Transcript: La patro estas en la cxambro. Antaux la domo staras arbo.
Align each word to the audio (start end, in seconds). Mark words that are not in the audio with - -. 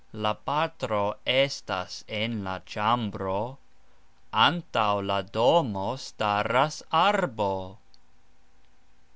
La 0.19 0.33
patro 0.33 0.99
estas 1.33 2.03
en 2.07 2.43
la 2.43 2.59
cxambro. 2.61 3.59
Antaux 4.33 5.05
la 5.05 5.21
domo 5.21 5.95
staras 5.95 6.81
arbo. 6.91 7.77